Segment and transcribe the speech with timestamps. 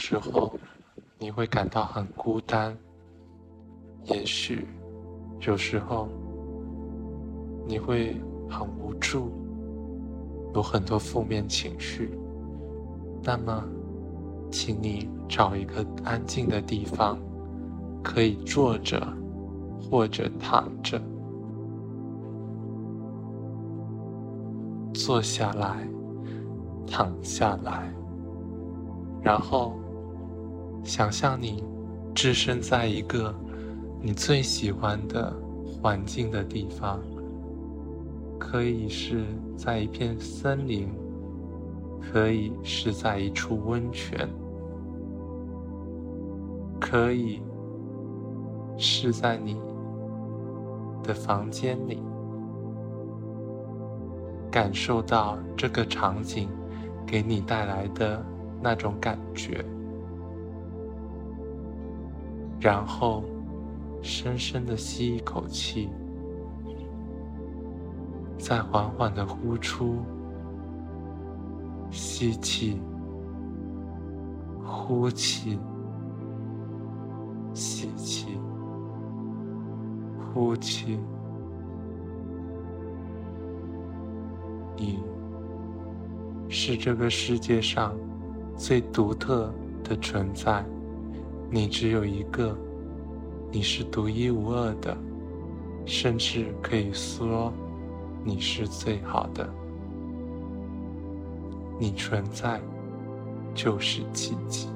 [0.00, 0.50] 时候
[1.18, 2.74] 你会感到很孤单，
[4.04, 4.66] 也许
[5.40, 6.08] 有时候
[7.66, 8.16] 你会
[8.48, 9.30] 很无助，
[10.54, 12.18] 有很多负面情绪。
[13.22, 13.62] 那么，
[14.50, 17.18] 请你找一个安静的地方，
[18.02, 19.06] 可以坐着
[19.82, 20.98] 或者躺着，
[24.94, 25.86] 坐下来，
[26.86, 27.92] 躺下来。
[29.22, 29.74] 然后，
[30.82, 31.62] 想象你
[32.14, 33.34] 置身在一个
[34.02, 35.32] 你最喜欢的
[35.64, 37.00] 环境的地方，
[38.38, 39.24] 可以是
[39.56, 40.88] 在一片森林，
[42.00, 44.28] 可以是在一处温泉，
[46.80, 47.42] 可以
[48.76, 49.56] 是在你
[51.02, 52.02] 的房间里，
[54.50, 56.48] 感受到这个场景
[57.06, 58.24] 给你带来的。
[58.62, 59.64] 那种感觉，
[62.60, 63.24] 然后
[64.02, 65.88] 深深的吸一口气，
[68.38, 69.96] 再缓缓的呼出。
[71.90, 72.80] 吸气，
[74.62, 75.58] 呼气，
[77.54, 78.38] 吸气，
[80.32, 81.00] 呼气。
[84.76, 85.02] 你
[86.48, 87.92] 是这个世界上。
[88.56, 89.50] 最独特
[89.82, 90.62] 的存在，
[91.52, 92.56] 你只有一个，
[93.50, 94.96] 你是独一无二的，
[95.84, 97.52] 甚至可以说
[98.24, 99.52] 你是最好的。
[101.76, 102.60] 你存在
[103.52, 104.68] 就是奇迹。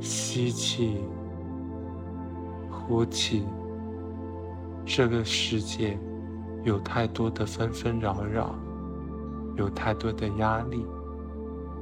[0.00, 0.96] 吸气，
[2.68, 3.44] 呼气，
[4.84, 5.96] 这个世界
[6.64, 8.56] 有太多的纷纷扰扰。
[9.56, 10.84] 有太多的压力，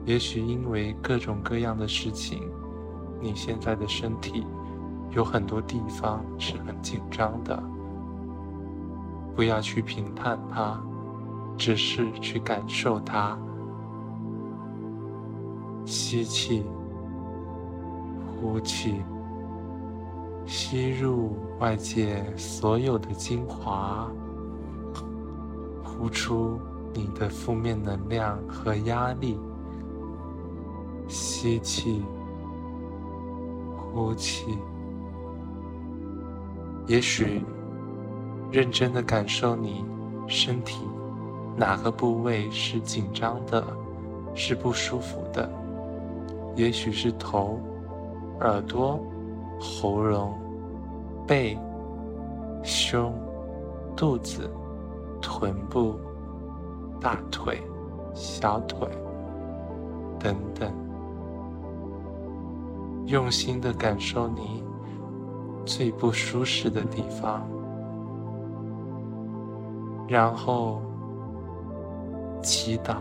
[0.05, 2.50] 也许因为各种各样的事情，
[3.20, 4.47] 你现在的身体
[5.10, 7.62] 有很多地方是很紧张的。
[9.34, 10.81] 不要去评判它，
[11.56, 13.38] 只是去感受它。
[15.87, 16.64] 吸气，
[18.41, 19.03] 呼气，
[20.47, 24.10] 吸入外界所有的精华，
[25.82, 26.59] 呼出。
[26.97, 29.37] 你的负面能量和压力，
[31.14, 32.04] 吸气，
[33.76, 34.58] 呼气。
[36.88, 37.41] 也许
[38.50, 39.84] 认真的感受你
[40.26, 40.84] 身体
[41.56, 43.64] 哪个部位是紧张的，
[44.34, 45.48] 是不舒服的。
[46.56, 47.60] 也许是头、
[48.41, 48.98] 耳朵、
[49.60, 50.36] 喉咙、
[51.28, 51.56] 背、
[52.64, 53.14] 胸、
[53.96, 54.50] 肚子、
[55.22, 55.94] 臀部。
[57.00, 57.60] 大腿、
[58.14, 58.88] 小腿
[60.19, 60.72] 等等，
[63.06, 64.65] 用心的感受你
[65.66, 67.47] 最不舒适的地方，
[70.09, 70.81] 然后
[72.43, 72.97] 祈祷。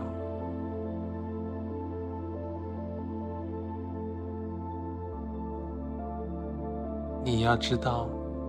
[7.22, 8.06] 你要知道，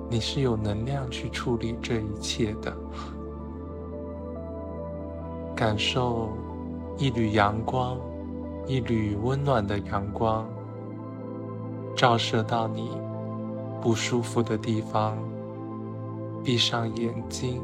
[0.09, 2.75] 你是有能量去处理这一切的。
[5.55, 6.29] 感受
[6.97, 7.97] 一缕阳光，
[8.67, 10.45] 一缕温暖的阳光，
[11.95, 12.91] 照射到你
[13.81, 15.17] 不舒服的地方。
[16.44, 17.63] 闭上眼睛，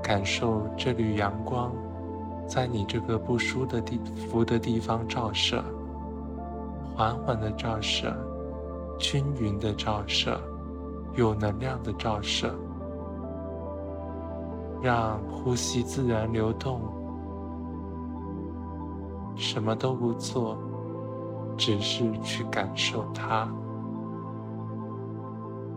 [0.00, 1.72] 感受这缕阳光
[2.46, 5.64] 在你这个不舒的地服的地方照射，
[6.94, 8.14] 缓缓的照射，
[8.96, 10.40] 均匀的照射，
[11.16, 12.54] 有能量的照射。
[14.80, 16.80] 让呼吸自然流动，
[19.34, 20.56] 什么都不做，
[21.56, 23.48] 只是去感受它，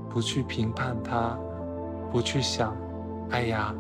[0.10, 1.38] 不去评判它，
[2.12, 2.76] 不去想，
[3.32, 3.74] 哎呀，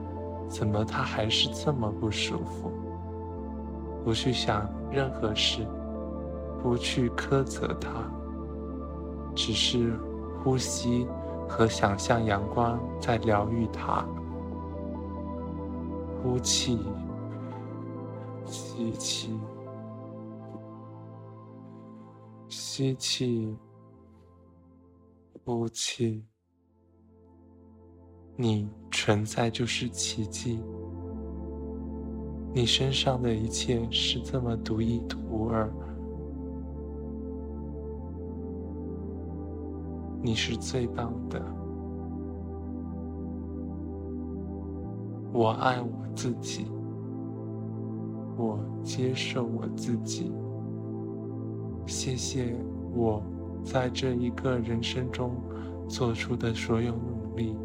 [0.47, 2.71] 怎么它还是这么不舒服？
[4.03, 5.65] 不去想任何事，
[6.61, 7.89] 不去苛责它，
[9.33, 9.93] 只是
[10.43, 11.07] 呼吸
[11.47, 14.05] 和想象阳光在疗愈它。
[16.21, 16.79] 呼气，
[18.45, 19.39] 吸气，
[22.75, 23.55] 吸气，
[25.45, 26.25] 呼气。
[28.35, 30.59] 你存在就是奇迹。
[32.51, 34.99] 你身上的一切是这么独一
[35.29, 35.71] 无二。
[40.23, 41.39] 你是最棒的。
[45.31, 46.65] 我爱我自己，
[48.35, 50.31] 我接受我自己。
[52.03, 52.53] 谢谢
[52.93, 53.23] 我
[53.63, 55.37] 在这一个人生中
[55.87, 57.55] 做出的所有努力。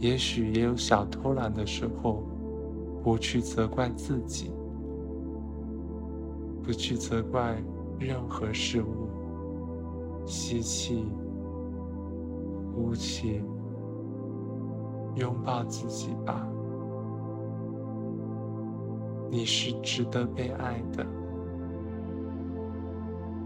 [0.00, 2.24] 也许也有小偷懒的时候，
[3.04, 4.50] 不去责怪自己，
[6.60, 7.56] 不去责怪
[8.00, 9.06] 任何事物。
[10.26, 11.06] 吸气，
[12.74, 13.40] 呼气，
[15.14, 16.44] 拥抱自己吧。
[19.30, 21.06] 你是值得被爱的，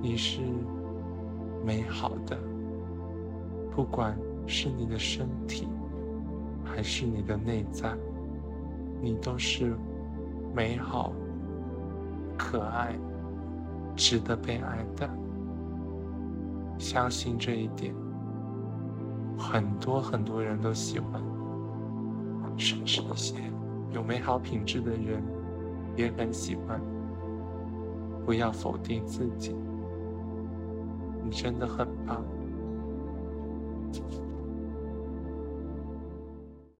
[0.00, 0.41] 你是
[1.65, 2.39] 美好的，
[3.71, 4.17] 不管
[4.47, 5.69] 是你的身体。
[6.71, 7.97] 还是你的内在，
[9.00, 9.75] 你都是
[10.55, 11.12] 美好、
[12.37, 12.95] 可爱、
[13.97, 15.09] 值得被爱的。
[16.79, 17.93] 相信这一点，
[19.37, 21.21] 很多很多人都喜欢，
[22.56, 23.35] 甚至一些
[23.91, 25.23] 有美好品质的人
[25.97, 26.81] 也很喜欢。
[28.27, 29.56] 不要否定自己，
[31.29, 32.25] 你真的很棒。